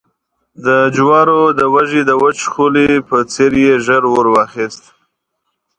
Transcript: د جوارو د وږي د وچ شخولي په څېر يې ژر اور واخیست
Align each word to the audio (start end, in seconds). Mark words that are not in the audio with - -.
د 0.65 0.67
جوارو 0.95 1.41
د 1.59 1.61
وږي 1.73 2.01
د 2.05 2.11
وچ 2.21 2.37
شخولي 2.45 2.89
په 3.09 3.17
څېر 3.33 3.51
يې 3.65 3.73
ژر 3.85 4.03
اور 4.13 4.25
واخیست 4.35 4.83